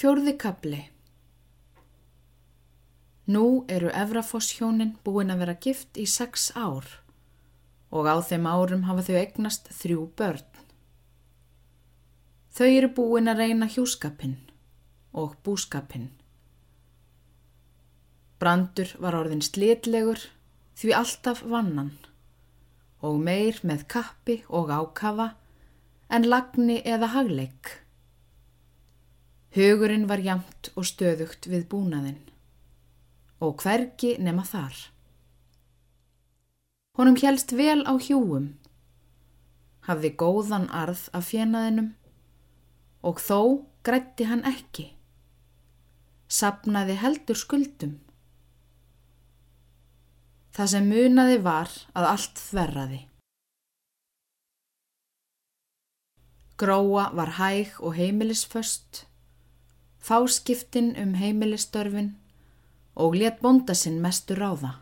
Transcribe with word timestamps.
Fjórði 0.00 0.32
kapli 0.40 0.78
Nú 3.28 3.40
eru 3.68 3.90
Efrafoss 3.92 4.54
hjónin 4.56 4.94
búin 5.04 5.28
að 5.34 5.42
vera 5.42 5.54
gift 5.66 5.98
í 6.00 6.06
sex 6.08 6.46
ár 6.56 6.86
og 7.92 8.08
á 8.08 8.16
þeim 8.24 8.46
árum 8.48 8.86
hafa 8.88 9.04
þau 9.10 9.18
eignast 9.20 9.68
þrjú 9.76 10.06
börn. 10.16 10.46
Þau 12.56 12.68
eru 12.68 12.90
búin 12.96 13.28
að 13.28 13.42
reyna 13.42 13.68
hjúskapinn 13.74 14.38
og 15.12 15.34
búskapinn. 15.44 16.08
Brandur 18.40 18.94
var 19.04 19.18
orðin 19.20 19.44
slitlegur 19.44 20.24
því 20.80 20.96
alltaf 21.02 21.44
vannan 21.44 21.92
og 23.04 23.20
meir 23.28 23.60
með 23.68 23.84
kappi 23.98 24.40
og 24.48 24.72
ákafa 24.72 25.34
en 26.08 26.24
lagni 26.32 26.80
eða 26.88 27.12
hagleik. 27.18 27.79
Hugurinn 29.50 30.06
var 30.06 30.20
jamt 30.22 30.68
og 30.78 30.84
stöðugt 30.86 31.48
við 31.50 31.64
búnaðinn 31.72 32.20
og 33.42 33.56
hvergi 33.64 34.12
nema 34.22 34.44
þar. 34.46 34.76
Honum 36.94 37.16
helst 37.18 37.54
vel 37.58 37.80
á 37.82 37.96
hjúum, 37.98 38.52
hafði 39.88 40.12
góðan 40.22 40.68
arð 40.70 41.02
af 41.16 41.32
fjenaðinum 41.32 41.90
og 43.02 43.18
þó 43.24 43.66
grætti 43.82 44.28
hann 44.30 44.46
ekki, 44.46 44.86
sapnaði 46.28 47.00
heldur 47.02 47.42
skuldum. 47.42 47.98
Það 50.54 50.72
sem 50.76 50.90
munaði 50.94 51.42
var 51.42 51.74
að 51.96 52.10
allt 52.14 52.46
þverraði. 52.46 53.04
Gróa 56.60 57.10
var 57.16 57.38
hæg 57.40 57.78
og 57.80 57.96
heimilisföst 57.96 59.08
fáskiptin 60.00 60.94
um 61.02 61.14
heimilistörfin 61.14 62.14
og 62.96 63.14
let 63.14 63.40
bonda 63.40 63.74
sinn 63.74 64.00
mestur 64.02 64.40
á 64.42 64.52
það. 64.62 64.78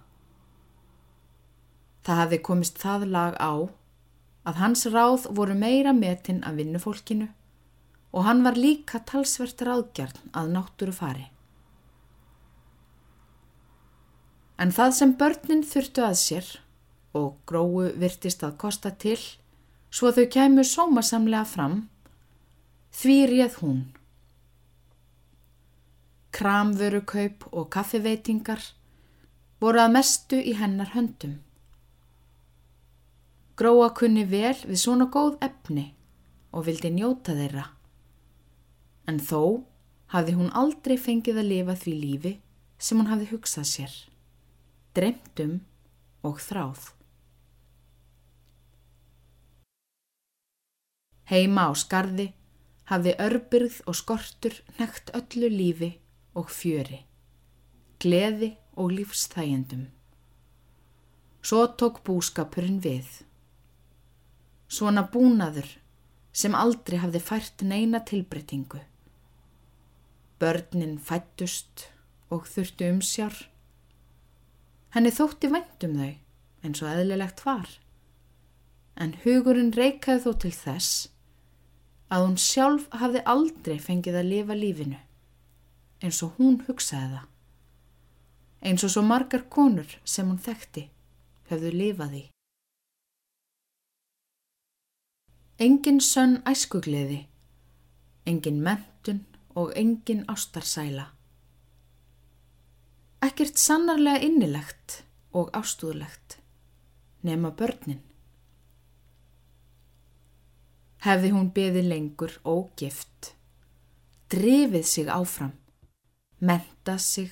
Hafði 2.08 2.38
komist 2.40 2.78
það 2.80 3.02
lag 3.12 3.34
á 3.36 3.68
að 4.48 4.60
hans 4.62 4.86
ráð 4.88 5.26
voru 5.36 5.54
meira 5.54 5.92
metinn 5.92 6.40
af 6.48 6.56
vinnufólkinu 6.56 7.26
og 8.16 8.24
hann 8.24 8.40
var 8.46 8.56
líka 8.56 9.02
talsvert 9.04 9.60
ráðgjarn 9.60 10.30
að 10.32 10.54
náttúru 10.54 10.94
fari. 10.96 11.26
En 14.58 14.72
það 14.72 14.94
sem 14.96 15.12
börnin 15.20 15.66
þurftu 15.68 16.06
að 16.06 16.16
sér 16.22 16.48
og 17.18 17.36
gróu 17.44 17.92
virtist 18.00 18.42
að 18.42 18.56
kosta 18.64 18.94
til 19.04 19.20
svo 19.92 20.10
þau 20.16 20.24
kæmu 20.32 20.64
sómasamlega 20.64 21.44
fram, 21.48 21.76
því 22.92 23.18
réð 23.30 23.60
hún 23.60 23.84
kramvörukaup 26.34 27.46
og 27.52 27.68
kaffiveitingar 27.72 28.62
voru 29.62 29.82
að 29.82 29.94
mestu 29.96 30.38
í 30.38 30.54
hennar 30.58 30.92
höndum. 30.94 31.38
Gróa 33.58 33.90
kunni 33.96 34.22
vel 34.28 34.54
við 34.62 34.78
svona 34.78 35.08
góð 35.10 35.38
efni 35.42 35.88
og 36.54 36.68
vildi 36.68 36.92
njóta 36.94 37.34
þeirra. 37.34 37.64
En 39.10 39.18
þó 39.18 39.64
hafði 40.12 40.36
hún 40.38 40.52
aldrei 40.54 40.96
fengið 41.00 41.40
að 41.42 41.50
lifa 41.52 41.74
því 41.80 41.96
lífi 42.02 42.34
sem 42.78 43.00
hún 43.00 43.10
hafði 43.10 43.32
hugsað 43.32 43.66
sér, 43.72 43.94
dremtum 44.94 45.58
og 46.22 46.38
þráð. 46.44 46.92
Heima 51.28 51.66
á 51.68 51.72
skarði 51.76 52.30
hafði 52.88 53.16
örbyrð 53.20 53.82
og 53.90 53.96
skortur 53.98 54.54
nekt 54.78 55.10
öllu 55.18 55.50
lífi 55.52 55.90
og 56.38 56.50
fjöri, 56.54 57.02
gleði 57.98 58.52
og 58.78 58.92
lífstægjendum. 58.94 59.88
Svo 61.42 61.64
tók 61.80 62.02
búskapurinn 62.06 62.78
við. 62.84 63.08
Svona 64.68 65.06
búnaður 65.10 65.70
sem 66.32 66.54
aldrei 66.54 66.98
hafði 67.02 67.22
fært 67.24 67.64
neina 67.66 68.02
tilbreytingu. 68.06 68.80
Börnin 70.38 70.98
fættust 71.02 71.88
og 72.30 72.46
þurftu 72.46 72.90
um 72.92 73.00
sjár. 73.02 73.34
Henni 74.94 75.10
þótti 75.14 75.50
væntum 75.50 75.98
þau 75.98 76.12
eins 76.62 76.82
og 76.82 76.90
eðlilegt 76.92 77.42
var. 77.46 77.68
En 78.98 79.16
hugurinn 79.24 79.74
reikaði 79.74 80.26
þó 80.26 80.32
til 80.44 80.54
þess 80.54 81.08
að 82.14 82.24
hún 82.24 82.38
sjálf 82.40 82.86
hafði 83.00 83.24
aldrei 83.34 83.76
fengið 83.82 84.20
að 84.20 84.30
lifa 84.32 84.56
lífinu 84.58 85.00
eins 86.02 86.22
og 86.22 86.38
hún 86.38 86.60
hugsaði 86.66 87.16
það. 87.16 87.26
Eins 88.68 88.84
og 88.86 88.92
svo 88.92 89.02
margar 89.06 89.44
konur 89.50 89.90
sem 90.04 90.26
hún 90.26 90.40
þekkti 90.42 90.88
höfðu 91.50 91.70
lifaði. 91.74 92.24
Engin 95.58 96.00
sönn 96.04 96.38
æskugliði, 96.46 97.24
engin 98.30 98.60
mentun 98.62 99.24
og 99.58 99.72
engin 99.78 100.24
ástarsæla. 100.30 101.08
Ekkert 103.26 103.58
sannarlega 103.58 104.22
innilegt 104.22 105.00
og 105.34 105.50
ástúðlegt 105.58 106.38
nema 107.26 107.50
börnin. 107.50 108.04
Hefði 111.02 111.32
hún 111.34 111.50
beði 111.54 111.82
lengur 111.86 112.38
ógift, 112.46 113.32
drifið 114.30 114.86
sig 114.86 115.10
áfram 115.10 115.57
mentað 116.40 117.00
sig, 117.02 117.30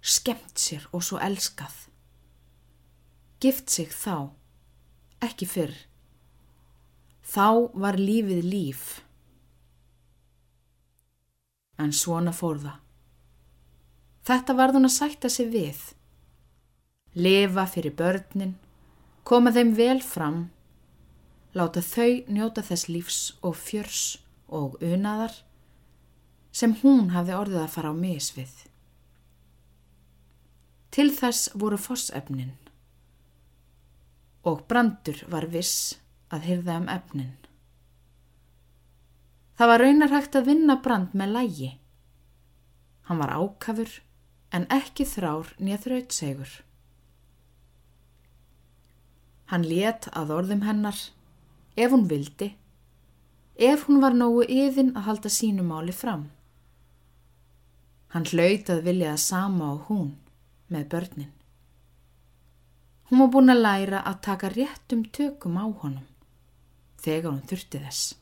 skemmt 0.00 0.58
sér 0.60 0.86
og 0.94 1.04
svo 1.04 1.18
elskað. 1.22 1.74
Gift 3.42 3.70
sig 3.70 3.90
þá, 3.92 4.30
ekki 5.22 5.48
fyrr. 5.50 5.74
Þá 7.26 7.72
var 7.74 7.98
lífið 7.98 8.44
líf. 8.46 8.84
En 11.76 11.92
svona 11.92 12.32
fór 12.32 12.62
það. 12.62 12.78
Þetta 14.26 14.54
varð 14.58 14.78
hún 14.78 14.88
að 14.88 14.96
sætta 14.96 15.30
sig 15.30 15.50
við. 15.52 15.80
Lifa 17.16 17.66
fyrir 17.70 17.94
börnin, 17.96 18.56
koma 19.24 19.52
þeim 19.54 19.74
vel 19.76 20.00
fram, 20.02 20.48
láta 21.56 21.80
þau 21.80 22.24
njóta 22.28 22.64
þess 22.66 22.88
lífs 22.90 23.20
og 23.40 23.56
fjörs 23.56 24.18
og 24.52 24.76
unaðar 24.84 25.32
sem 26.56 26.72
hún 26.82 27.10
hafði 27.12 27.34
orðið 27.36 27.62
að 27.62 27.74
fara 27.74 27.92
á 27.92 27.94
misvið. 27.96 28.54
Til 30.94 31.10
þess 31.12 31.50
voru 31.52 31.76
fossefnin 31.80 32.54
og 34.46 34.62
brandur 34.70 35.18
var 35.28 35.48
viss 35.50 35.96
að 36.32 36.46
hyrða 36.48 36.76
um 36.80 36.86
efnin. 36.92 37.34
Það 39.56 39.70
var 39.72 39.82
raunarhægt 39.82 40.38
að 40.38 40.48
vinna 40.50 40.76
brand 40.84 41.16
með 41.16 41.32
lægi. 41.34 41.70
Hann 43.08 43.20
var 43.22 43.34
ákafur 43.34 43.90
en 44.54 44.68
ekki 44.72 45.06
þrár 45.08 45.50
nýja 45.58 45.80
þrautsegur. 45.82 46.52
Hann 49.50 49.66
let 49.66 50.08
að 50.12 50.32
orðum 50.36 50.64
hennar 50.66 50.98
ef 51.76 51.92
hún 51.92 52.06
vildi, 52.10 52.54
ef 53.56 53.86
hún 53.86 54.00
var 54.02 54.16
nógu 54.16 54.46
yðin 54.46 54.94
að 54.96 55.06
halda 55.10 55.32
sínu 55.32 55.66
máli 55.66 55.94
fram. 55.94 56.26
Hann 58.16 58.24
hlaut 58.30 58.70
að 58.72 58.78
vilja 58.86 59.10
að 59.12 59.18
sama 59.20 59.66
á 59.68 59.74
hún 59.90 60.14
með 60.72 60.84
börnin. 60.92 61.32
Hún 63.10 63.18
var 63.20 63.26
búin 63.34 63.52
að 63.52 63.58
læra 63.60 63.98
að 64.08 64.22
taka 64.24 64.48
réttum 64.54 65.02
tökum 65.12 65.58
á 65.60 65.68
honum 65.68 66.06
þegar 67.04 67.34
hún 67.34 67.42
þurfti 67.50 67.80
þess. 67.82 68.14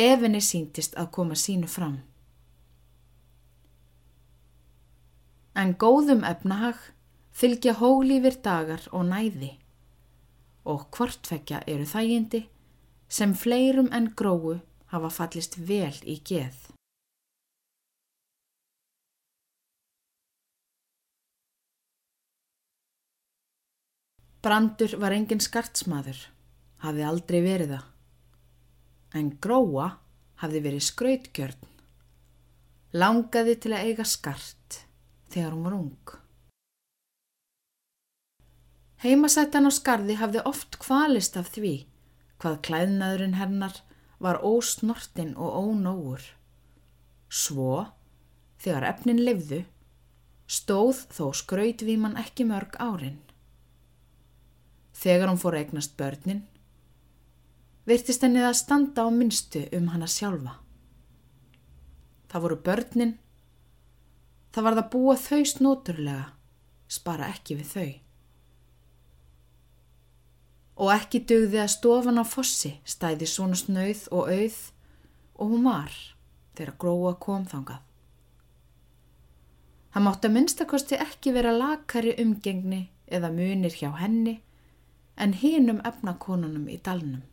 Efinni 0.00 0.40
síntist 0.40 0.96
að 0.96 1.10
koma 1.18 1.36
sínu 1.36 1.68
fram. 1.68 1.98
En 5.52 5.74
góðum 5.76 6.24
efnahag 6.24 6.80
fylgja 7.36 7.74
hólífir 7.76 8.38
dagar 8.40 8.86
og 8.88 9.04
næði 9.10 9.50
og 10.64 10.88
hvortfekja 10.96 11.60
eru 11.68 11.84
þægindi 11.92 12.46
sem 13.18 13.36
fleirum 13.36 13.92
en 13.92 14.08
gróu 14.16 14.56
hafa 14.96 15.12
fallist 15.20 15.60
vel 15.68 15.92
í 16.08 16.16
geð. 16.24 16.75
Brandur 24.46 24.92
var 25.02 25.10
engin 25.10 25.40
skartsmaður, 25.42 26.18
hafði 26.84 27.02
aldrei 27.02 27.40
verið 27.42 27.72
það. 27.72 27.86
En 29.18 29.32
gróa 29.42 29.86
hafði 30.38 30.60
verið 30.68 30.84
skrautgjörn. 30.86 31.72
Langaði 32.94 33.56
til 33.64 33.72
að 33.74 33.88
eiga 33.88 34.06
skart 34.06 34.78
þegar 35.34 35.56
hún 35.56 35.66
var 35.66 35.76
ung. 35.80 36.14
Heimasættan 39.02 39.66
á 39.66 39.72
skarði 39.74 40.20
hafði 40.22 40.46
oft 40.46 40.78
kvalist 40.78 41.34
af 41.42 41.50
því 41.58 41.74
hvað 42.38 42.62
klæðnaðurinn 42.70 43.36
hennar 43.42 43.82
var 44.22 44.38
ósnortin 44.46 45.34
og 45.34 45.58
ónóur. 45.58 46.22
Svo, 47.26 47.88
þegar 48.62 48.92
efnin 48.94 49.26
lifðu, 49.26 49.64
stóð 50.46 51.08
þó 51.10 51.32
skrautvíman 51.34 52.14
ekki 52.22 52.46
mörg 52.46 52.78
árin. 52.78 53.25
Þegar 54.96 55.28
hún 55.28 55.40
fór 55.40 55.56
að 55.56 55.66
eignast 55.66 55.96
börnin, 55.98 56.44
virtist 57.86 58.24
henni 58.24 58.40
það 58.42 58.56
standa 58.58 59.04
á 59.04 59.08
minnstu 59.12 59.66
um 59.76 59.90
hana 59.92 60.08
sjálfa. 60.08 60.56
Það 62.32 62.44
voru 62.46 62.56
börnin, 62.68 63.12
það 64.52 64.66
var 64.66 64.78
það 64.78 64.90
búa 64.94 65.16
þau 65.20 65.42
snóturlega, 65.52 66.24
spara 66.88 67.28
ekki 67.34 67.58
við 67.60 67.72
þau. 67.74 67.90
Og 70.76 70.92
ekki 70.92 71.22
dögði 71.28 71.60
að 71.62 71.72
stofan 71.72 72.20
á 72.20 72.24
fossi 72.28 72.74
stæði 72.84 73.28
svona 73.30 73.56
snauð 73.56 74.02
og 74.12 74.32
auð 74.32 74.58
og 75.36 75.52
hún 75.52 75.68
var 75.68 75.92
þegar 76.56 76.76
gróa 76.80 77.12
kom 77.20 77.44
þangað. 77.48 77.84
Það 79.92 80.04
mátti 80.04 80.28
að 80.28 80.34
minnstakosti 80.34 80.98
ekki 81.00 81.32
vera 81.32 81.54
lakari 81.56 82.12
umgengni 82.20 82.82
eða 83.06 83.30
munir 83.32 83.72
hjá 83.72 83.88
henni 83.96 84.42
en 85.16 85.32
hinum 85.40 85.80
efnakonunum 85.88 86.68
í 86.68 86.76
dalnum. 86.84 87.24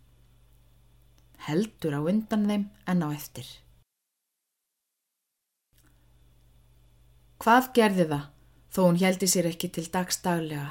Heldur 1.48 1.98
á 2.00 2.02
undan 2.02 2.48
þeim 2.48 2.66
en 2.88 3.04
á 3.04 3.08
eftir. 3.12 3.48
Hvað 7.44 7.74
gerði 7.76 8.06
það 8.08 8.28
þó 8.74 8.80
hún 8.86 9.00
heldi 9.04 9.28
sér 9.28 9.50
ekki 9.50 9.70
til 9.76 9.84
dagstaglega? 9.92 10.70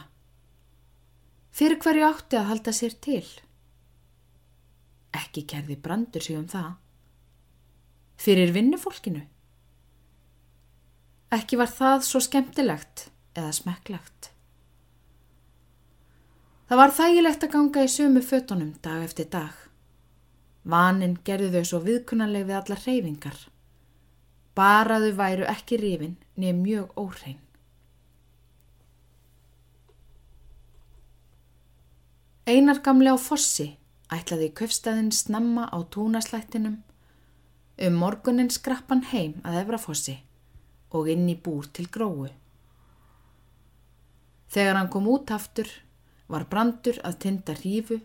Fyrir 1.52 1.76
hverju 1.84 2.06
átti 2.08 2.38
að 2.40 2.48
halda 2.48 2.72
sér 2.72 2.96
til? 3.04 3.26
Ekki 5.12 5.44
gerði 5.52 5.76
brandur 5.76 6.24
sig 6.24 6.38
um 6.40 6.48
það. 6.48 6.72
Fyrir 8.16 8.54
vinnufólkinu? 8.56 9.26
Ekki 11.32 11.60
var 11.60 11.68
það 11.68 12.06
svo 12.08 12.24
skemmtilegt 12.24 13.10
eða 13.36 13.52
smekklegt. 13.56 14.31
Það 16.72 16.78
var 16.80 16.92
þægilegt 16.96 17.42
að 17.44 17.50
ganga 17.52 17.82
í 17.84 17.88
sömu 17.92 18.20
fötunum 18.24 18.68
dag 18.80 19.02
eftir 19.04 19.26
dag. 19.28 19.56
Vanin 20.64 21.18
gerði 21.20 21.50
þau 21.52 21.66
svo 21.68 21.80
viðkunnanleg 21.84 22.46
við 22.48 22.56
alla 22.56 22.78
reyfingar. 22.80 23.40
Bara 24.56 24.96
þau 25.02 25.10
væru 25.18 25.44
ekki 25.52 25.78
rifin 25.82 26.14
nefn 26.40 26.62
mjög 26.62 26.96
óhrein. 26.96 27.36
Einar 32.48 32.80
gamli 32.88 33.12
á 33.12 33.20
fossi 33.20 33.68
ætlaði 34.08 34.48
köfstæðin 34.56 35.12
snemma 35.12 35.68
á 35.68 35.76
túnaslættinum 35.84 36.80
um 37.84 38.02
morgunin 38.06 38.48
skrappan 38.48 39.04
heim 39.12 39.42
að 39.44 39.60
Efrafossi 39.66 40.22
og 40.88 41.12
inn 41.12 41.28
í 41.28 41.36
búr 41.36 41.68
til 41.68 41.90
gróu. 41.92 42.32
Þegar 44.48 44.80
hann 44.80 44.94
kom 44.96 45.12
út 45.12 45.36
aftur 45.36 45.68
var 46.32 46.48
brandur 46.52 46.98
að 47.06 47.18
tinda 47.24 47.54
hrífu 47.58 47.98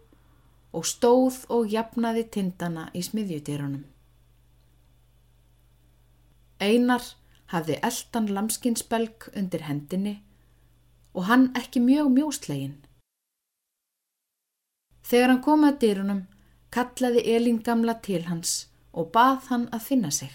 og 0.76 0.86
stóð 0.86 1.44
og 1.54 1.70
jafnaði 1.72 2.26
tindana 2.36 2.90
í 2.94 3.04
smiðjutýrunum. 3.08 3.86
Einar 6.60 7.04
hafði 7.54 7.78
eldan 7.90 8.28
lamskinsbelg 8.36 9.30
undir 9.38 9.64
hendinni 9.68 10.18
og 11.14 11.30
hann 11.30 11.48
ekki 11.58 11.82
mjög 11.82 12.12
mjóslegin. 12.18 12.76
Þegar 15.08 15.32
hann 15.32 15.46
kom 15.46 15.64
að 15.64 15.80
dýrunum 15.84 16.26
kallaði 16.76 17.24
Elín 17.38 17.62
gamla 17.64 17.96
til 18.04 18.26
hans 18.28 18.68
og 18.92 19.14
bað 19.16 19.48
hann 19.52 19.66
að 19.72 19.86
finna 19.88 20.12
sig. 20.12 20.34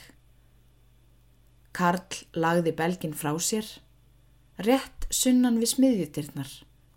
Karl 1.77 2.25
lagði 2.37 2.73
belgin 2.77 3.15
frá 3.17 3.33
sér, 3.41 3.67
rétt 4.61 5.09
sunnan 5.13 5.61
við 5.61 5.75
smiðjutirnar 5.75 6.53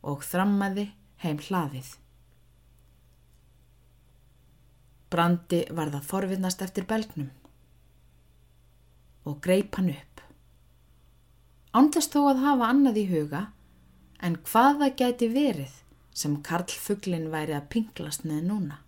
og 0.06 0.26
þrammaði 0.26 0.90
heim 1.24 1.40
hlaðið. 1.42 1.96
Brandi 5.10 5.62
var 5.74 5.92
það 5.94 6.08
forvinnast 6.12 6.62
eftir 6.66 6.86
belgnum 6.90 7.32
og 9.26 9.40
greip 9.42 9.78
hann 9.80 9.90
upp. 9.90 10.22
Ándast 11.76 12.14
þó 12.14 12.28
að 12.30 12.44
hafa 12.44 12.70
annað 12.70 13.02
í 13.02 13.06
huga 13.10 13.42
en 14.24 14.38
hvaða 14.48 14.92
gæti 15.00 15.30
verið 15.34 15.82
sem 16.16 16.38
Karl 16.46 16.70
Fugglin 16.70 17.28
væri 17.34 17.56
að 17.58 17.70
pinglast 17.74 18.24
með 18.28 18.46
núna. 18.52 18.80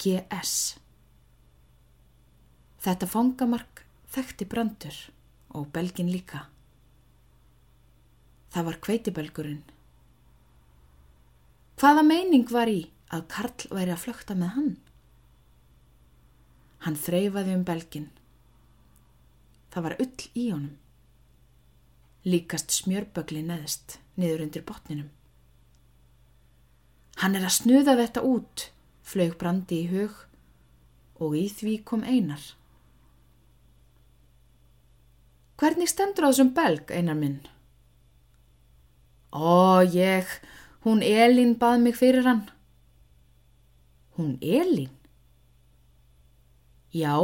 GS 0.00 0.56
Þetta 2.86 3.08
fongamark 3.10 3.84
þekkti 4.14 4.46
brandur 4.46 4.98
og 5.56 5.70
belgin 5.74 6.10
líka. 6.12 6.46
Það 8.56 8.64
var 8.64 8.76
kveitibelgurinn. 8.80 9.64
Hvaða 11.76 12.02
meining 12.08 12.46
var 12.48 12.70
í 12.72 12.86
að 13.12 13.26
Karl 13.28 13.64
væri 13.68 13.92
að 13.92 13.98
flökta 14.00 14.32
með 14.32 14.54
hann? 14.54 14.70
Hann 16.86 16.94
þreyfaði 16.96 17.52
um 17.52 17.64
belgin. 17.68 18.06
Það 19.74 19.84
var 19.84 19.94
ull 20.00 20.22
í 20.32 20.44
honum. 20.54 20.78
Líkast 22.24 22.72
smjörbögli 22.72 23.42
neðist 23.44 23.98
niður 24.16 24.46
undir 24.46 24.64
botninum. 24.64 25.10
Hann 27.20 27.36
er 27.36 27.44
að 27.44 27.58
snuða 27.58 27.98
þetta 27.98 28.22
út, 28.24 28.64
flög 29.04 29.34
brandi 29.36 29.82
í 29.82 29.90
hug 29.90 30.16
og 31.20 31.36
í 31.36 31.44
því 31.52 31.74
kom 31.84 32.06
einar. 32.08 32.40
Hvernig 35.60 35.92
stendur 35.92 36.24
á 36.24 36.32
þessum 36.32 36.54
belg, 36.56 36.88
einar 36.88 37.20
minn? 37.20 37.36
Ó, 39.32 39.82
ég, 39.82 40.26
hún 40.86 41.02
Elín 41.02 41.56
bað 41.58 41.82
mig 41.82 41.96
fyrir 41.98 42.26
hann. 42.26 42.44
Hún 44.16 44.36
Elín? 44.40 44.92
Já, 46.94 47.16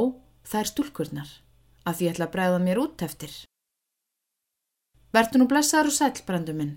það 0.45 0.61
er 0.61 0.71
stúlkurnar, 0.71 1.31
að 1.87 1.97
því 1.97 2.07
ég 2.07 2.15
ætla 2.15 2.29
að 2.29 2.35
bregða 2.35 2.63
mér 2.65 2.81
út 2.83 3.05
eftir. 3.07 3.37
Vertu 5.13 5.39
nú 5.41 5.47
blessaður 5.49 5.93
og 5.93 5.97
sæl, 5.97 6.25
brandur 6.27 6.57
minn. 6.57 6.75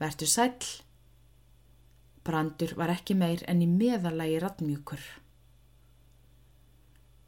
Vertu 0.00 0.28
sæl. 0.28 0.52
Brandur 2.22 2.76
var 2.78 2.92
ekki 2.92 3.16
meir 3.18 3.42
enn 3.50 3.64
í 3.64 3.68
meðalagi 3.68 4.38
rattmjúkur. 4.42 5.02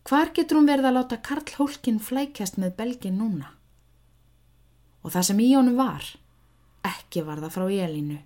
Hvar 0.04 0.30
getur 0.36 0.60
hún 0.60 0.68
verið 0.68 0.90
að 0.90 0.96
láta 0.98 1.20
Karl 1.24 1.54
Hólkin 1.56 1.98
flækjast 1.98 2.60
með 2.60 2.76
belgin 2.76 3.16
núna? 3.18 3.53
Og 5.04 5.12
það 5.12 5.26
sem 5.28 5.42
í 5.44 5.50
honum 5.52 5.76
var, 5.76 6.06
ekki 6.88 7.24
var 7.26 7.42
það 7.44 7.54
frá 7.56 7.66
Elínu. 7.86 8.20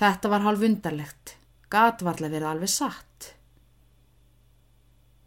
Þetta 0.00 0.30
var 0.32 0.44
hálf 0.46 0.62
undarlegt, 0.64 1.34
gatvarlega 1.68 2.32
verið 2.38 2.50
alveg 2.50 2.72
satt. 2.72 3.34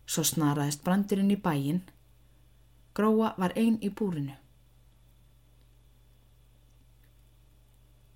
Svo 0.10 0.26
snaraðist 0.26 0.82
brandurinn 0.86 1.30
í 1.34 1.38
bæin. 1.38 1.84
Gróa 2.98 3.36
var 3.38 3.54
einn 3.58 3.78
í 3.86 3.92
búrinu. 3.94 4.34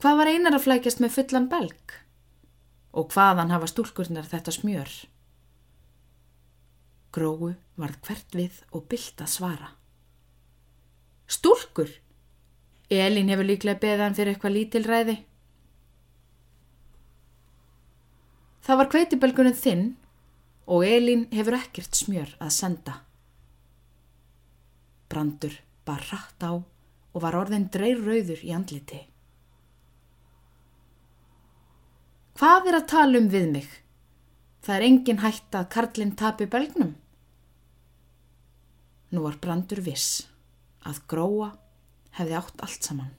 Hvað 0.02 0.20
var 0.20 0.30
einar 0.30 0.58
að 0.58 0.66
flækjast 0.66 1.00
með 1.02 1.14
fullan 1.16 1.48
belg? 1.50 1.94
Og 2.98 3.14
hvaðan 3.14 3.54
hafa 3.54 3.70
stúlkurnar 3.70 4.28
þetta 4.30 4.54
smjör? 4.54 4.92
Gróu 7.14 7.56
varð 7.82 8.02
hvert 8.06 8.38
við 8.38 8.60
og 8.78 8.86
bylta 8.90 9.26
svara. 9.30 9.72
Stúlkur? 11.28 11.90
Elin 12.88 13.28
hefur 13.28 13.48
líklega 13.48 13.82
beðan 13.82 14.16
fyrir 14.16 14.34
eitthvað 14.34 14.56
lítilræði. 14.56 15.16
Það 18.64 18.80
var 18.80 18.90
kveitibelgunum 18.92 19.56
þinn 19.56 19.84
og 20.68 20.84
Elín 20.88 21.28
hefur 21.32 21.56
ekkert 21.56 21.96
smjör 21.96 22.34
að 22.44 22.54
senda. 22.56 22.96
Brandur 25.08 25.56
bar 25.88 26.04
rætt 26.12 26.44
á 26.44 26.52
og 26.56 27.20
var 27.24 27.38
orðin 27.40 27.70
dreirrauður 27.72 28.44
í 28.44 28.52
andliti. 28.56 29.00
Hvað 32.38 32.70
er 32.70 32.80
að 32.80 32.90
tala 32.92 33.22
um 33.24 33.30
við 33.32 33.52
mig? 33.56 33.68
Það 34.64 34.76
er 34.76 34.88
engin 34.88 35.24
hætt 35.24 35.56
að 35.56 35.70
Karlinn 35.74 36.16
tapi 36.20 36.48
belgnum. 36.52 36.96
Nú 39.16 39.24
var 39.24 39.40
Brandur 39.40 39.80
viss 39.84 40.28
að 40.88 41.04
gróa 41.12 41.52
hefði 42.18 42.40
átt 42.40 42.64
allt 42.66 42.88
saman. 42.90 43.14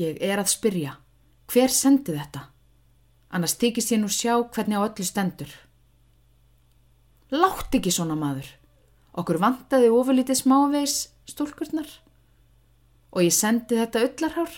Ég 0.00 0.16
er 0.24 0.40
að 0.40 0.54
spyrja, 0.54 0.96
hver 1.50 1.74
sendi 1.74 2.14
þetta? 2.16 2.46
annars 3.30 3.56
þykist 3.58 3.92
ég 3.94 4.00
nú 4.02 4.10
sjá 4.10 4.34
hvernig 4.54 4.78
á 4.78 4.86
öllu 4.86 5.06
stendur. 5.06 5.50
Látt 7.30 7.74
ekki 7.78 7.92
svona 7.94 8.16
maður. 8.18 8.48
Okkur 9.14 9.38
vantaði 9.42 9.90
ofurlítið 9.94 10.38
smáveis 10.38 10.96
stúlkurnar 11.30 11.88
og 13.10 13.24
ég 13.26 13.34
sendi 13.34 13.78
þetta 13.78 14.04
öllarhár. 14.06 14.52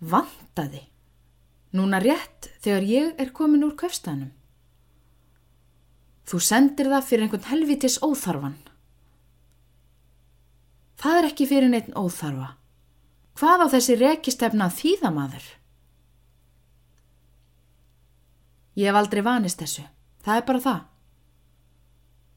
Vantaði? 0.00 0.84
Núna 1.74 2.00
rétt 2.02 2.50
þegar 2.62 2.86
ég 2.86 3.22
er 3.22 3.32
komin 3.34 3.66
úr 3.66 3.76
kvefstanum. 3.78 4.30
Þú 6.30 6.38
sendir 6.46 6.86
það 6.92 7.06
fyrir 7.08 7.26
einhvern 7.26 7.48
helvitis 7.50 7.96
óþarfan. 8.06 8.58
Það 11.00 11.16
er 11.18 11.26
ekki 11.30 11.46
fyrir 11.50 11.72
neitt 11.72 11.88
óþarfa. 11.96 12.52
Hvað 13.40 13.64
á 13.64 13.66
þessi 13.72 13.96
rekistefna 13.98 14.68
þýðamaður? 14.70 15.46
Ég 18.78 18.86
hef 18.86 18.98
aldrei 19.00 19.22
vanist 19.26 19.62
þessu. 19.62 19.86
Það 20.22 20.38
er 20.38 20.46
bara 20.50 20.64
það. 20.66 20.80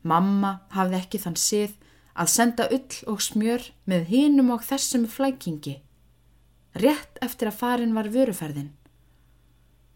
Mamma 0.04 0.54
hafði 0.74 1.00
ekki 1.00 1.22
þann 1.26 1.38
sið 1.40 1.76
að 2.14 2.32
senda 2.34 2.68
ull 2.76 3.12
og 3.12 3.22
smjör 3.26 3.68
með 3.90 4.08
hinum 4.10 4.54
og 4.56 4.66
þessum 4.66 5.06
flækingi, 5.10 5.78
rétt 6.78 7.22
eftir 7.26 7.50
að 7.50 7.60
farin 7.60 7.96
var 7.98 8.10
vöruferðin. 8.14 8.74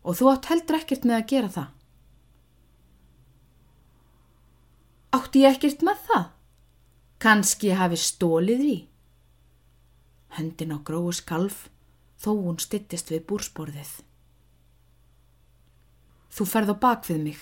Og 0.07 0.19
þú 0.19 0.31
átt 0.33 0.51
heldur 0.51 0.79
ekkert 0.79 1.07
með 1.07 1.19
að 1.19 1.27
gera 1.33 1.51
það. 1.57 1.73
Átti 5.15 5.43
ég 5.45 5.55
ekkert 5.55 5.83
með 5.87 6.03
það? 6.09 6.25
Kanski 7.23 7.73
hafi 7.73 7.97
stólið 8.01 8.63
því. 8.63 8.77
Höndin 10.37 10.75
á 10.75 10.77
grói 10.83 11.15
skalf 11.15 11.67
þó 12.21 12.31
hún 12.35 12.59
stittist 12.61 13.11
við 13.13 13.23
búrsborðið. 13.29 13.93
Þú 16.33 16.45
ferð 16.45 16.73
á 16.73 16.77
bak 16.77 17.07
við 17.07 17.21
mig. 17.23 17.39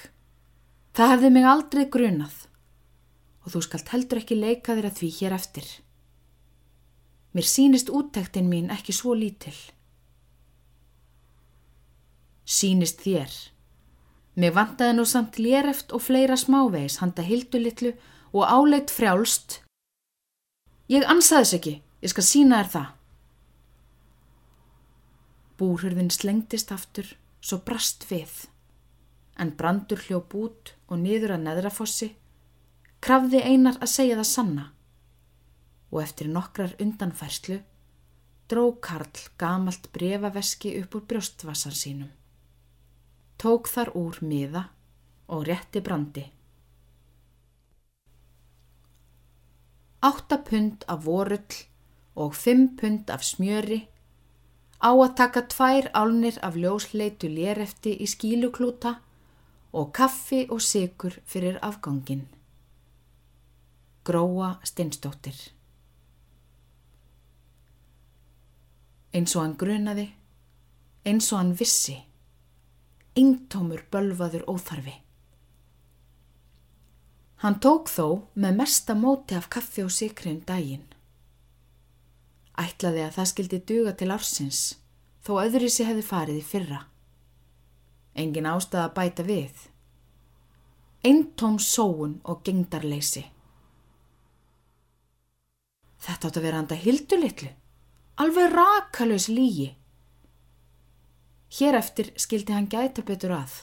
Það 0.95 1.11
hefði 1.11 1.31
mig 1.35 1.47
aldrei 1.51 1.85
grunað 1.91 2.35
og 3.45 3.53
þú 3.53 3.61
skalt 3.61 3.91
heldur 3.93 4.21
ekki 4.21 4.37
leika 4.39 4.73
þér 4.77 4.87
að 4.89 4.99
því 4.99 5.09
hér 5.19 5.35
eftir. 5.35 5.65
Mér 7.35 7.45
sínist 7.45 7.91
úttektin 7.91 8.47
mín 8.49 8.71
ekki 8.73 8.95
svo 8.95 9.13
lítil. 9.17 9.53
Sínist 12.45 13.03
þér. 13.03 13.33
Mér 14.35 14.55
vantaði 14.55 14.97
nú 14.97 15.05
samt 15.07 15.39
léreft 15.39 15.93
og 15.95 16.03
fleira 16.03 16.35
smávegis 16.35 16.99
handa 16.99 17.23
hildulitlu 17.23 17.93
og 18.35 18.43
áleitt 18.43 18.91
frjálst. 18.91 19.61
Ég 20.91 21.05
ansaðis 21.07 21.55
ekki, 21.57 21.75
ég 22.03 22.11
skal 22.11 22.27
sína 22.27 22.59
þér 22.63 22.71
það. 22.73 22.89
Búrhurðin 25.55 26.11
slengtist 26.11 26.73
aftur, 26.75 27.07
svo 27.39 27.61
brast 27.63 28.03
við, 28.09 28.33
en 29.39 29.55
brandur 29.55 30.03
hljóp 30.03 30.35
út 30.35 30.73
og 30.91 30.99
niður 30.99 31.37
að 31.37 31.45
neðrafossi 31.47 32.11
krafði 33.05 33.39
einar 33.45 33.79
að 33.79 33.91
segja 33.91 34.17
það 34.17 34.29
sanna 34.31 34.65
og 35.93 36.01
eftir 36.01 36.27
nokkrar 36.27 36.75
undanfærslu 36.81 37.61
dró 38.51 38.63
Karl 38.83 39.23
gamalt 39.39 39.87
brefaveski 39.93 40.75
upp 40.81 40.97
úr 40.97 41.05
brjóstvassan 41.09 41.75
sínum. 41.75 42.09
Tók 43.37 43.67
þar 43.67 43.91
úr 43.97 44.19
miða 44.21 44.63
og 45.27 45.45
rétti 45.47 45.81
brandi. 45.81 46.23
Átta 50.05 50.37
pund 50.37 50.85
af 50.87 51.05
vorull 51.05 51.57
og 52.15 52.35
fimm 52.35 52.75
pund 52.77 53.09
af 53.09 53.25
smjöri 53.25 53.81
á 54.79 54.91
að 54.93 55.15
taka 55.17 55.41
tvær 55.49 55.89
álnir 55.93 56.37
af 56.45 56.55
ljósleitu 56.55 57.27
lérefti 57.31 57.95
í 58.03 58.07
skíluklúta 58.07 58.95
og 59.73 59.91
kaffi 59.91 60.45
og 60.49 60.61
sigur 60.61 61.19
fyrir 61.25 61.59
afgangin. 61.61 62.27
Gróa 64.05 64.59
Steinstóttir 64.63 65.55
Eins 69.15 69.35
og 69.35 69.41
hann 69.41 69.55
grunaði, 69.55 70.09
eins 71.07 71.31
og 71.31 71.39
hann 71.39 71.53
vissi, 71.55 71.95
ingtómur 73.15 73.85
bölvaður 73.91 74.45
óþarfi. 74.51 74.95
Hann 77.43 77.59
tók 77.59 77.91
þó 77.91 78.07
með 78.33 78.57
mesta 78.61 78.95
móti 78.95 79.35
af 79.37 79.49
kaffi 79.51 79.83
og 79.85 79.93
sikri 79.93 80.33
um 80.33 80.41
daginn. 80.47 80.85
Ætlaði 82.55 83.03
að 83.03 83.15
það 83.17 83.31
skildi 83.31 83.61
duga 83.69 83.93
til 83.99 84.11
ársins, 84.15 84.61
þó 85.23 85.31
öðru 85.43 85.69
sér 85.69 85.91
hefði 85.91 86.05
farið 86.09 86.39
í 86.39 86.45
fyrra. 86.49 86.81
Engin 88.15 88.47
ástæða 88.47 88.85
að 88.87 88.95
bæta 88.95 89.25
við. 89.27 89.63
Eintóm 91.05 91.57
sóun 91.59 92.19
og 92.23 92.43
gengdarleysi. 92.47 93.25
Þetta 96.05 96.29
átt 96.29 96.39
að 96.39 96.45
vera 96.45 96.61
handa 96.61 96.77
hildulitlu. 96.79 97.51
Alveg 98.21 98.53
rakalös 98.53 99.27
lígi. 99.27 99.73
Hér 101.55 101.77
eftir 101.79 102.11
skildi 102.19 102.51
hann 102.51 102.67
gæta 102.67 103.03
betur 103.07 103.31
að. 103.37 103.53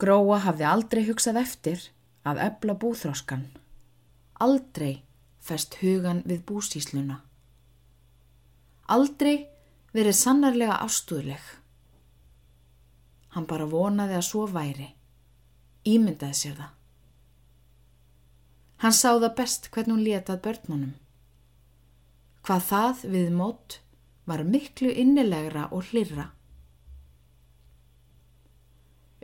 Gróa 0.00 0.38
hafði 0.44 0.64
aldrei 0.68 1.02
hugsað 1.08 1.40
eftir 1.42 1.82
að 2.24 2.40
ebla 2.46 2.76
búþróskan. 2.80 3.44
Aldrei 4.40 5.02
fest 5.40 5.76
hugan 5.82 6.22
við 6.28 6.42
búsísluna. 6.48 7.20
Aldrei 8.92 9.48
verið 9.96 10.16
sannarlega 10.16 10.80
ástúðleg. 10.84 11.44
Hann 13.36 13.48
bara 13.48 13.68
vonaði 13.68 14.16
að 14.16 14.28
svo 14.28 14.44
væri. 14.48 14.90
Ímyndaði 15.86 16.40
sér 16.40 16.60
það. 16.60 16.72
Hann 18.84 18.92
sá 18.96 19.10
það 19.16 19.32
best 19.38 19.68
hvernig 19.72 19.96
hún 19.96 20.04
letað 20.04 20.42
börnunum. 20.44 20.94
Hvað 22.44 22.64
það 22.70 23.04
við 23.12 23.28
mót 23.36 23.78
var 24.26 24.42
miklu 24.44 24.90
innilegra 24.90 25.68
og 25.70 25.90
hlirra. 25.90 26.30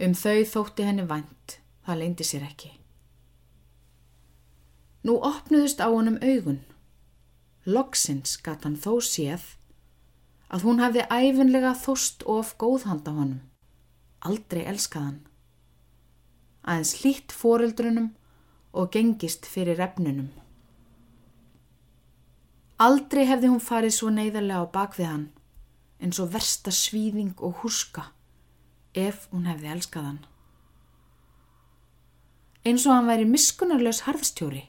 Um 0.02 0.14
þau 0.16 0.42
þótti 0.48 0.86
henni 0.86 1.06
vænt, 1.06 1.58
það 1.86 1.98
leindi 2.00 2.26
sér 2.26 2.46
ekki. 2.46 2.70
Nú 5.02 5.18
opnuðust 5.18 5.82
á 5.82 5.90
honum 5.90 6.20
augun. 6.22 6.62
Loksins 7.66 8.36
gatt 8.42 8.64
hann 8.66 8.78
þó 8.78 9.02
séð 9.02 9.44
að 10.52 10.66
hún 10.66 10.82
hafði 10.82 11.06
æfinlega 11.10 11.74
þóst 11.78 12.22
of 12.28 12.54
góðhanda 12.58 13.14
honum. 13.16 13.40
Aldrei 14.22 14.62
elskaðan. 14.70 15.22
Aðeins 16.62 16.94
hlýtt 17.02 17.34
foreldrunum 17.34 18.12
og 18.72 18.92
gengist 18.94 19.48
fyrir 19.50 19.82
efnunum. 19.82 20.30
Aldrei 22.82 23.26
hefði 23.28 23.50
hún 23.52 23.62
farið 23.62 23.94
svo 23.96 24.10
neyðarlega 24.10 24.66
á 24.66 24.74
bakvið 24.74 25.08
hann, 25.08 25.24
en 26.02 26.14
svo 26.16 26.26
versta 26.32 26.72
svíðing 26.74 27.34
og 27.38 27.62
húska, 27.62 28.08
ef 28.94 29.28
hún 29.30 29.46
hefði 29.50 29.70
elskað 29.74 30.08
hann. 30.08 30.22
Eins 32.66 32.86
og 32.86 32.96
hann 32.96 33.10
væri 33.10 33.26
miskunarlegs 33.28 34.02
harðstjóri. 34.06 34.64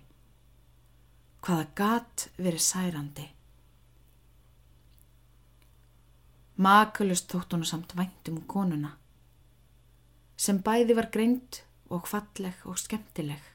Hvaða 1.44 1.66
gat 1.78 2.28
verið 2.38 2.66
særandi. 2.66 3.26
Makulust 6.64 7.32
þótt 7.34 7.58
hún 7.58 7.66
samt 7.66 7.96
væntum 7.98 8.44
konuna, 8.50 8.94
sem 10.38 10.62
bæði 10.62 11.00
var 11.00 11.10
greint 11.14 11.64
og 11.90 12.06
falleg 12.10 12.62
og 12.70 12.78
skemmtileg 12.80 13.54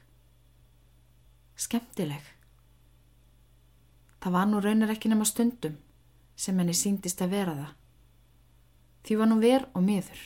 skemmtileg. 1.59 2.38
Það 4.19 4.35
var 4.35 4.49
nú 4.49 4.59
raunar 4.63 4.91
ekki 4.91 5.11
nema 5.11 5.27
stundum 5.27 5.77
sem 6.39 6.59
henni 6.59 6.75
síndist 6.75 7.21
að 7.23 7.33
vera 7.35 7.55
það. 7.55 7.71
Því 9.03 9.17
var 9.19 9.29
nú 9.31 9.39
ver 9.39 9.65
og 9.73 9.83
miður. 9.85 10.21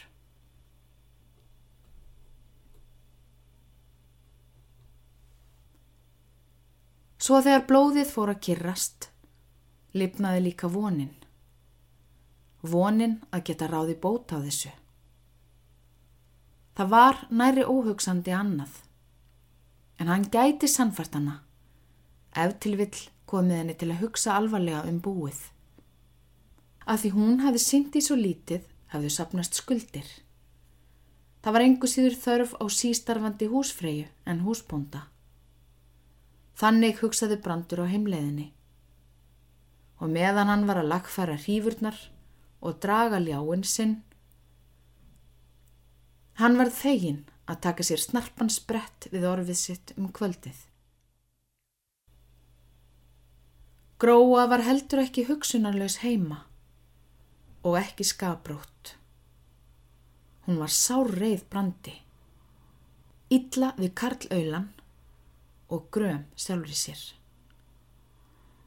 Svo 7.23 7.39
þegar 7.39 7.67
blóðið 7.69 8.09
fór 8.11 8.33
að 8.33 8.41
kyrrast, 8.43 9.05
lifnaði 9.95 10.41
líka 10.49 10.67
vonin. 10.67 11.13
Vonin 12.63 13.19
að 13.31 13.45
geta 13.47 13.69
ráði 13.71 13.95
bóta 13.95 14.41
á 14.41 14.43
þessu. 14.43 14.73
Það 16.73 16.89
var 16.91 17.21
næri 17.29 17.63
óhugsandi 17.63 18.33
annað 18.33 18.81
en 20.01 20.09
hann 20.09 20.25
gæti 20.33 20.67
sannfært 20.67 21.15
hana. 21.15 21.37
Ef 22.35 22.57
til 22.59 22.75
vill 22.79 23.03
komið 23.33 23.59
henni 23.59 23.75
til 23.79 23.89
að 23.89 24.03
hugsa 24.05 24.37
alvarlega 24.37 24.85
um 24.89 25.01
búið. 25.01 25.39
Að 26.85 27.01
því 27.01 27.11
hún 27.15 27.41
hafi 27.41 27.61
syndi 27.63 28.01
svo 28.03 28.17
lítið 28.19 28.69
hafðu 28.93 29.09
sapnast 29.15 29.57
skuldir. 29.57 30.05
Það 31.43 31.55
var 31.55 31.65
engu 31.65 31.89
síður 31.89 32.17
þörf 32.23 32.53
á 32.61 32.65
sístarfandi 32.71 33.49
húsfreyju 33.51 34.07
en 34.29 34.43
húsbónda. 34.45 35.07
Þannig 36.59 37.01
hugsaði 37.01 37.39
brandur 37.43 37.81
á 37.83 37.91
heimleiðinni. 37.91 38.51
Og 39.99 40.11
meðan 40.13 40.51
hann 40.51 40.67
var 40.69 40.79
að 40.79 40.91
lagfæra 40.91 41.35
hrífurnar 41.39 41.97
og 42.63 42.79
draga 42.83 43.19
ljáinn 43.19 43.63
sinn, 43.67 43.97
hann 46.39 46.55
var 46.59 46.71
þegin 46.71 47.23
að 47.49 47.59
taka 47.65 47.83
sér 47.87 47.99
snarpan 47.99 48.51
sprett 48.51 49.09
við 49.11 49.27
orfið 49.27 49.59
sitt 49.59 49.93
um 49.97 50.07
kvöldið. 50.15 50.55
Gróa 54.03 54.49
var 54.51 54.65
heldur 54.67 54.99
ekki 55.05 55.23
hugsunarlegs 55.29 56.01
heima. 56.03 56.43
og 57.63 57.77
ekki 57.79 58.03
skaprótt. 58.03 58.95
Hún 60.43 60.59
var 60.59 60.71
sárreið 60.71 61.45
brandi, 61.51 61.93
illa 63.31 63.71
við 63.77 63.93
karlaulan 63.95 64.67
og 65.71 65.87
gröm 65.95 66.25
sjálfur 66.35 66.73
í 66.73 66.77
sér. 66.77 67.03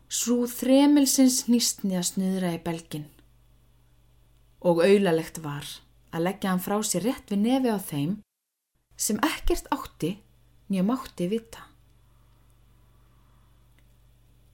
Svo 0.08 0.46
þremilsins 0.48 1.42
nýstni 1.50 1.98
að 1.98 2.08
snuðra 2.12 2.54
í 2.56 2.62
belgin 2.64 3.08
og 4.66 4.80
aulalegt 4.80 5.42
var 5.44 5.66
að 6.14 6.24
leggja 6.30 6.52
hann 6.52 6.62
frá 6.62 6.78
sér 6.86 7.04
rétt 7.10 7.28
við 7.30 7.42
nefi 7.42 7.74
á 7.74 7.78
þeim 7.90 8.12
sem 8.96 9.18
ekkert 9.26 9.68
átti 9.74 10.14
nýjum 10.72 10.94
átti 10.94 11.28
vita. 11.28 11.65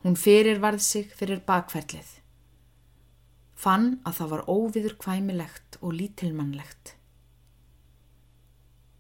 Hún 0.03 0.17
fyrir 0.19 0.59
varð 0.63 0.83
sig 0.83 1.13
fyrir 1.15 1.45
bakverlið. 1.47 2.09
Fann 3.55 4.01
að 4.03 4.17
það 4.19 4.33
var 4.33 4.43
óviður 4.51 4.97
kvæmilegt 4.99 5.79
og 5.81 5.95
lítilmannlegt. 5.95 6.97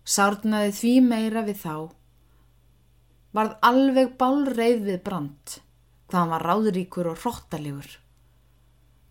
Sárnaði 0.03 0.71
því 0.79 0.93
meira 1.07 1.43
við 1.47 1.59
þá, 1.63 1.75
varð 3.35 3.59
alveg 3.67 4.15
bálreið 4.21 4.87
við 4.87 5.03
brand, 5.03 5.59
hvað 6.07 6.21
hann 6.21 6.33
var 6.35 6.47
ráðuríkur 6.47 7.11
og 7.11 7.21
hróttalegur, 7.23 7.91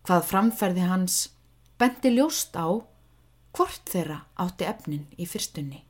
hvað 0.06 0.26
framferði 0.28 0.88
hans 0.88 1.20
bendi 1.80 2.12
ljóst 2.14 2.56
á 2.56 2.68
hvort 3.52 3.88
þeirra 3.92 4.22
átti 4.40 4.68
efnin 4.68 5.08
í 5.20 5.26
fyrstunni. 5.28 5.82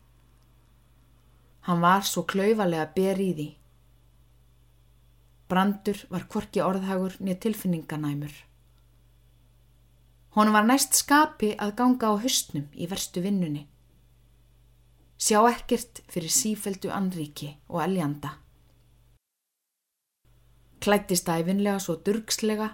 Hann 1.68 1.82
var 1.82 2.06
svo 2.06 2.24
klauvalega 2.26 2.88
ber 2.96 3.20
í. 3.22 3.50
Brandur 5.52 5.98
var 6.08 6.24
kvorki 6.32 6.62
orðhagur 6.64 7.18
niður 7.20 7.42
tilfinninganæmur. 7.44 8.32
Hún 10.32 10.52
var 10.54 10.64
næst 10.64 10.96
skapi 10.96 11.50
að 11.60 11.74
ganga 11.76 12.08
á 12.08 12.16
höstnum 12.22 12.70
í 12.72 12.88
verstu 12.88 13.20
vinnunni. 13.20 13.66
Sjá 15.20 15.42
ekkert 15.50 16.00
fyrir 16.08 16.32
sífeldu 16.32 16.88
anríki 16.88 17.50
og 17.68 17.82
eljanda. 17.84 18.38
Klættist 20.82 21.28
æfinlega 21.28 21.76
svo 21.84 21.98
durgslega 22.00 22.72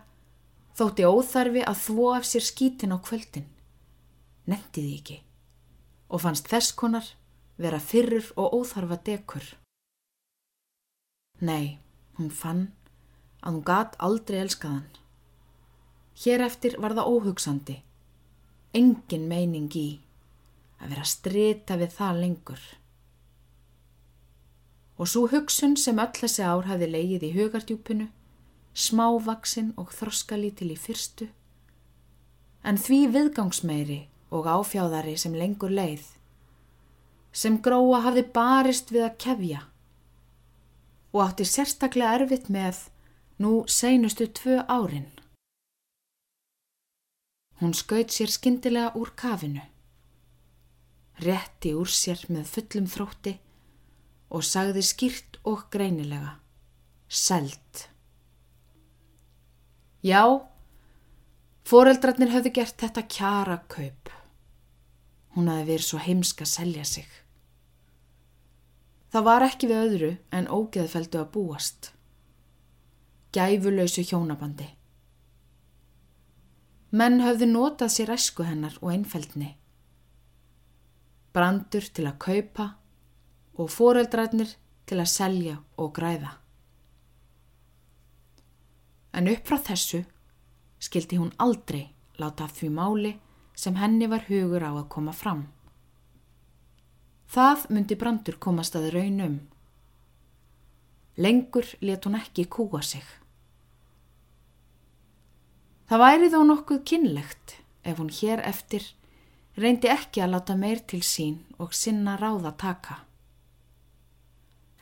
þótti 0.79 1.05
óþarfi 1.11 1.65
að 1.67 1.83
þvó 1.83 2.07
af 2.15 2.29
sér 2.31 2.47
skítin 2.47 2.95
á 2.95 2.99
kvöldin. 3.03 3.49
Nendiði 4.47 4.95
ekki 5.01 5.19
og 6.09 6.23
fannst 6.23 6.47
þess 6.49 6.73
konar 6.79 7.11
vera 7.59 7.83
fyrrur 7.83 8.31
og 8.39 8.55
óþarfa 8.63 9.03
dekur. 9.05 9.45
Nei, 11.43 11.79
hún 12.19 12.31
fann 12.35 12.67
að 13.41 13.55
hún 13.55 13.65
gat 13.71 13.97
aldrei 14.03 14.41
elskaðan. 14.43 14.89
Hér 16.19 16.45
eftir 16.49 16.77
var 16.83 16.97
það 16.99 17.11
óhugsandi, 17.15 17.79
engin 18.75 19.29
meining 19.31 19.71
í 19.79 19.89
að 20.83 20.93
vera 20.93 21.07
strita 21.07 21.79
við 21.79 21.95
það 21.95 22.21
lengur. 22.25 22.63
Og 24.99 25.07
svo 25.07 25.29
hugsun 25.31 25.77
sem 25.79 25.99
öll 26.03 26.15
þessi 26.15 26.43
ár 26.43 26.67
hafi 26.67 26.91
leið 26.91 27.29
í 27.29 27.35
hugardjúpinu 27.37 28.09
smávaksinn 28.79 29.73
og 29.81 29.91
þroskalítil 29.95 30.71
í 30.71 30.77
fyrstu, 30.79 31.27
en 32.63 32.79
því 32.79 33.01
viðgangsmeiri 33.15 33.99
og 34.35 34.47
áfjáðari 34.47 35.17
sem 35.19 35.35
lengur 35.35 35.73
leið, 35.75 36.05
sem 37.33 37.59
gróa 37.63 38.03
hafði 38.07 38.25
barist 38.35 38.93
við 38.95 39.09
að 39.09 39.19
kefja 39.25 39.63
og 41.13 41.25
átti 41.25 41.47
sérstaklega 41.49 42.19
erfitt 42.19 42.49
með 42.53 42.85
nú 43.43 43.65
seinustu 43.71 44.27
tvö 44.27 44.61
árin. 44.69 45.09
Hún 47.59 47.75
skaut 47.75 48.13
sér 48.15 48.31
skindilega 48.31 48.93
úr 48.95 49.11
kafinu, 49.19 49.65
rétti 51.25 51.75
úr 51.75 51.91
sér 51.91 52.21
með 52.31 52.53
fullum 52.55 52.87
þrótti 52.87 53.35
og 54.31 54.45
sagði 54.47 54.85
skýrt 54.87 55.41
og 55.49 55.65
greinilega, 55.73 56.37
selt. 57.09 57.89
Já, 60.05 60.23
foreldrarnir 61.67 62.31
höfðu 62.31 62.53
gert 62.61 62.79
þetta 62.79 63.07
kjara 63.11 63.59
kaup. 63.67 64.13
Hún 65.35 65.51
hafi 65.51 65.67
verið 65.73 65.89
svo 65.89 65.99
heimsk 66.03 66.45
að 66.45 66.53
selja 66.53 66.85
sig. 66.87 67.09
Það 69.13 69.27
var 69.29 69.47
ekki 69.47 69.71
við 69.71 69.85
öðru 69.85 70.11
en 70.37 70.51
ógeðfeldu 70.53 71.21
að 71.23 71.31
búast. 71.37 71.93
Gæfulöysu 73.33 74.05
hjónabandi. 74.09 74.67
Menn 76.91 77.21
höfðu 77.21 77.49
notað 77.51 77.95
sér 77.95 78.13
esku 78.17 78.45
hennar 78.49 78.77
og 78.81 78.93
einfeldni. 78.93 79.55
Brandur 81.37 81.89
til 81.93 82.09
að 82.09 82.21
kaupa 82.25 82.69
og 83.61 83.73
foreldrarnir 83.73 84.57
til 84.89 85.01
að 85.01 85.11
selja 85.13 85.57
og 85.77 85.93
græða 85.97 86.39
en 89.19 89.29
upp 89.33 89.49
frá 89.51 89.59
þessu 89.71 90.05
skildi 90.79 91.19
hún 91.19 91.33
aldrei 91.43 91.89
láta 92.23 92.47
því 92.47 92.69
máli 92.75 93.13
sem 93.59 93.79
henni 93.79 94.07
var 94.07 94.29
hugur 94.29 94.63
á 94.63 94.71
að 94.71 94.89
koma 94.95 95.13
fram. 95.13 95.47
Það 97.29 97.67
myndi 97.75 97.97
brandur 98.01 98.39
komast 98.41 98.77
að 98.79 98.91
raunum. 98.95 99.39
Lengur 101.19 101.67
let 101.85 102.07
hún 102.07 102.17
ekki 102.17 102.47
kúa 102.49 102.81
sig. 102.83 103.05
Það 105.89 106.03
væri 106.05 106.31
þó 106.33 106.41
nokkuð 106.49 106.83
kynlegt 106.89 107.57
ef 107.85 108.01
hún 108.01 108.11
hér 108.13 108.43
eftir 108.49 108.85
reyndi 109.57 109.91
ekki 109.93 110.23
að 110.25 110.35
láta 110.37 110.57
meir 110.57 110.81
til 110.89 111.03
sín 111.05 111.41
og 111.59 111.75
sinna 111.75 112.17
ráða 112.21 112.55
taka. 112.57 113.01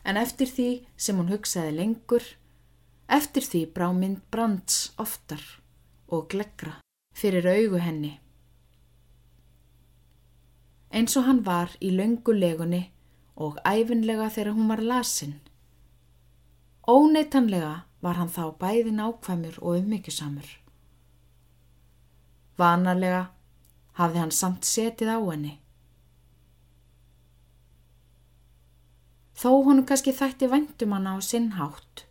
En 0.07 0.17
eftir 0.17 0.51
því 0.51 0.71
sem 0.97 1.19
hún 1.19 1.33
hugsaði 1.33 1.73
lengur 1.75 2.27
Eftir 3.07 3.45
því 3.47 3.61
brá 3.71 3.87
mynd 3.95 4.23
brands 4.35 4.91
oftar 4.99 5.43
og 6.11 6.27
gleggra 6.33 6.81
fyrir 7.15 7.47
augu 7.47 7.79
henni. 7.79 8.17
Eins 10.97 11.17
og 11.19 11.27
hann 11.27 11.43
var 11.45 11.75
í 11.85 11.91
löngulegunni 11.93 12.87
og 13.37 13.59
æfinlega 13.69 14.31
þegar 14.33 14.57
hún 14.57 14.71
var 14.73 14.83
lasin. 14.91 15.35
Óneitanlega 16.89 17.75
var 18.01 18.17
hann 18.21 18.33
þá 18.33 18.45
bæði 18.63 18.95
nákvæmur 18.97 19.61
og 19.61 19.83
ummyggjusamur. 19.83 20.49
Vanalega 22.57 23.27
hafði 24.01 24.23
hann 24.23 24.33
samt 24.33 24.65
setið 24.65 25.13
á 25.13 25.19
henni. 25.21 25.55
Þó 29.37 29.51
honum 29.69 29.85
kannski 29.85 30.17
þætti 30.17 30.49
vendum 30.49 30.97
hann 30.97 31.11
á 31.13 31.15
sinnhátt 31.21 32.07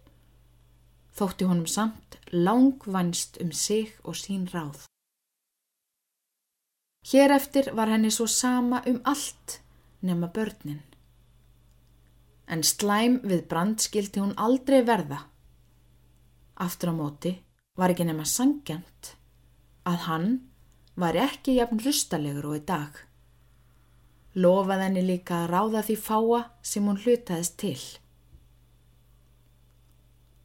þótti 1.15 1.47
honum 1.47 1.67
samt 1.67 2.17
langvænst 2.31 3.37
um 3.41 3.51
sig 3.51 3.93
og 4.03 4.15
sín 4.15 4.47
ráð. 4.51 4.83
Hér 7.05 7.31
eftir 7.35 7.69
var 7.77 7.91
henni 7.93 8.09
svo 8.11 8.25
sama 8.27 8.81
um 8.89 9.01
allt 9.03 9.59
nema 10.01 10.27
börnin. 10.27 10.81
En 12.47 12.63
slæm 12.63 13.19
við 13.21 13.45
brand 13.49 13.81
skildi 13.81 14.21
hún 14.21 14.33
aldrei 14.37 14.81
verða. 14.85 15.19
Aftur 16.55 16.93
á 16.93 16.95
móti 16.97 17.35
var 17.77 17.93
ekki 17.93 18.07
nema 18.07 18.25
sangjant 18.25 19.15
að 19.85 19.99
hann 20.07 20.27
var 20.95 21.17
ekki 21.19 21.59
jafn 21.59 21.83
rustalegur 21.85 22.49
og 22.49 22.57
í 22.57 22.63
dag. 22.65 22.97
Lofað 24.35 24.85
henni 24.87 25.05
líka 25.05 25.43
að 25.43 25.49
ráða 25.53 25.85
því 25.85 25.99
fáa 26.07 26.41
sem 26.61 26.89
hún 26.89 26.99
hlutaðist 27.05 27.57
til. 27.61 27.79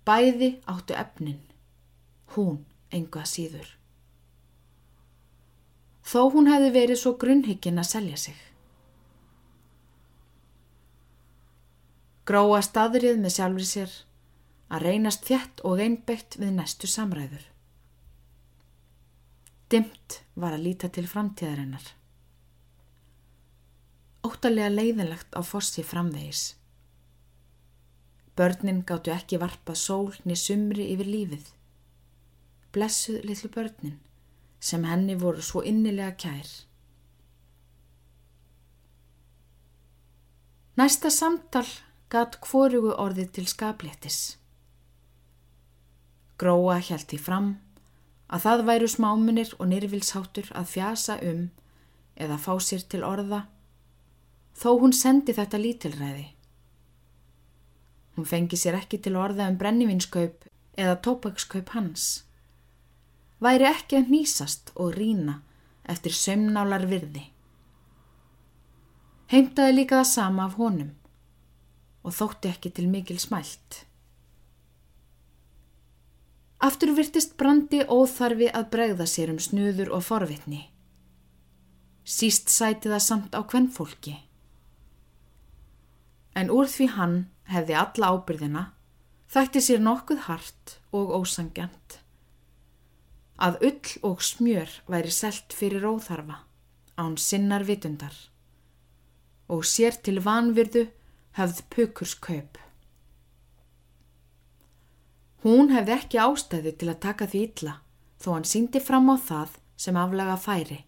Bæði 0.05 0.55
áttu 0.69 0.95
efnin, 0.99 1.43
hún 2.37 2.65
enga 2.93 3.25
síður. 3.25 3.80
Þó 6.11 6.25
hún 6.35 6.49
hefði 6.51 6.71
verið 6.75 6.99
svo 6.99 7.13
grunnhyggin 7.23 7.79
að 7.79 7.87
selja 7.87 8.17
sig. 8.19 8.39
Gróa 12.27 12.59
staðrið 12.67 13.21
með 13.23 13.35
sjálfur 13.37 13.69
sér 13.69 13.95
að 14.75 14.87
reynast 14.89 15.29
þjætt 15.29 15.63
og 15.67 15.83
einbætt 15.85 16.39
við 16.41 16.53
næstu 16.57 16.91
samræður. 16.91 17.45
Dimt 19.71 20.19
var 20.35 20.57
að 20.57 20.67
líta 20.67 20.91
til 20.91 21.07
framtíðarinnar. 21.07 21.87
Óttalega 24.27 24.75
leiðinlegt 24.75 25.39
á 25.39 25.41
fossi 25.47 25.87
framvegis. 25.87 26.45
Börnin 28.35 28.83
gáttu 28.87 29.15
ekki 29.15 29.39
varpað 29.39 29.79
sólni 29.79 30.35
sumri 30.35 30.91
yfir 30.91 31.15
lífið. 31.15 31.51
Blessuð 32.75 33.27
litlu 33.31 33.51
börnin 33.55 33.99
sem 34.61 34.85
henni 34.85 35.17
voru 35.21 35.43
svo 35.43 35.63
innilega 35.65 36.13
kær. 36.21 36.51
Næsta 40.77 41.11
samtal 41.11 41.67
gatt 42.13 42.39
hvorugu 42.45 42.93
orðið 42.95 43.33
til 43.37 43.49
skapléttis. 43.49 44.21
Gróa 46.41 46.79
hjælti 46.81 47.19
fram 47.21 47.51
að 48.31 48.45
það 48.47 48.63
væru 48.69 48.89
smámunir 48.89 49.51
og 49.59 49.69
nýrvilsháttur 49.73 50.53
að 50.57 50.71
fjasa 50.75 51.19
um 51.27 51.49
eða 52.21 52.39
fá 52.41 52.53
sér 52.61 52.85
til 52.89 53.03
orða, 53.05 53.45
þó 54.57 54.71
hún 54.81 54.95
sendi 54.97 55.35
þetta 55.37 55.61
lítilræði. 55.61 56.27
Hún 58.17 58.29
fengi 58.29 58.59
sér 58.61 58.79
ekki 58.81 59.01
til 59.03 59.17
orða 59.17 59.49
um 59.51 59.59
brennivinskaup 59.61 60.45
eða 60.77 60.99
tópakskaup 61.05 61.73
hans. 61.77 62.25
Væri 63.41 63.69
ekki 63.71 64.01
að 64.01 64.11
nýsast 64.13 64.73
og 64.77 64.97
rína 64.99 65.41
eftir 65.89 66.13
sömnálar 66.13 66.85
virði. 66.91 67.23
Heimtaði 69.31 69.77
líka 69.77 70.01
það 70.01 70.11
sama 70.11 70.49
af 70.49 70.59
honum 70.61 70.91
og 72.05 72.17
þótti 72.17 72.51
ekki 72.51 72.73
til 72.77 72.89
mikil 72.91 73.21
smælt. 73.21 73.85
Aftur 76.61 76.93
virtist 76.97 77.39
brandi 77.41 77.81
óþarfi 77.89 78.51
að 78.53 78.67
bregða 78.75 79.07
sér 79.09 79.33
um 79.33 79.39
snuður 79.41 79.95
og 79.97 80.05
forvitni. 80.05 80.67
Síst 82.05 82.53
sæti 82.53 82.91
það 82.93 83.05
samt 83.07 83.39
á 83.39 83.41
hvern 83.41 83.71
fólki. 83.73 84.19
En 86.37 86.53
úr 86.53 86.69
því 86.69 86.91
hann 86.99 87.17
hefði 87.49 87.79
alla 87.81 88.13
ábyrðina, 88.13 88.65
þætti 89.33 89.65
sér 89.65 89.81
nokkuð 89.85 90.27
hart 90.29 90.77
og 90.93 91.17
ósangjant. 91.17 92.00
Að 93.41 93.61
ull 93.71 93.93
og 94.05 94.21
smjör 94.21 94.73
væri 94.91 95.13
selt 95.17 95.55
fyrir 95.57 95.87
óþarfa, 95.89 96.43
án 97.01 97.17
sinnar 97.17 97.65
vitundar 97.65 98.17
og 99.51 99.65
sér 99.67 99.97
til 100.05 100.21
vanvirðu 100.23 100.85
höfð 101.39 101.63
pukurskaup. 101.73 102.59
Hún 105.43 105.73
hefði 105.73 105.97
ekki 105.97 106.21
ástæðu 106.21 106.75
til 106.77 106.91
að 106.93 107.01
taka 107.07 107.27
því 107.33 107.41
illa 107.49 107.75
þó 108.21 108.29
hann 108.35 108.47
síndi 108.47 108.83
fram 108.85 109.09
á 109.09 109.17
það 109.17 109.57
sem 109.81 109.97
aflaga 109.97 110.37
færi 110.37 110.83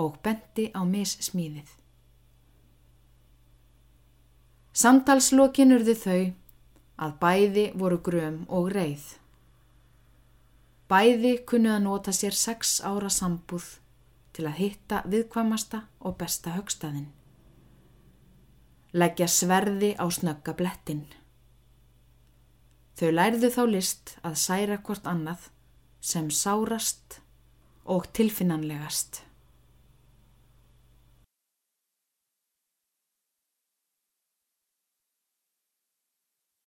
og 0.00 0.18
bendi 0.24 0.70
á 0.74 0.82
missmíðið. 0.82 1.68
Samtalslokin 4.80 5.74
urðu 5.76 5.94
þau 6.02 6.20
að 7.06 7.16
bæði 7.22 7.64
voru 7.78 7.98
gröm 8.04 8.42
og 8.48 8.70
reið. 8.74 9.19
Bæði 10.90 11.36
kunnu 11.46 11.70
að 11.70 11.84
nota 11.84 12.10
sér 12.10 12.34
sex 12.34 12.80
ára 12.82 13.10
sambúð 13.14 13.76
til 14.34 14.48
að 14.48 14.58
hitta 14.58 15.04
viðkvamasta 15.06 15.84
og 16.02 16.16
besta 16.18 16.56
högstaðinn. 16.56 17.08
Leggja 18.90 19.28
sverði 19.30 19.92
á 19.94 20.06
snögga 20.10 20.56
blettin. 20.58 21.04
Þau 22.98 23.10
lærðu 23.14 23.52
þá 23.54 23.62
list 23.70 24.16
að 24.26 24.34
særa 24.42 24.80
hvort 24.82 25.06
annað 25.06 25.46
sem 26.02 26.26
sárast 26.34 27.20
og 27.86 28.10
tilfinnanlegast. 28.16 29.22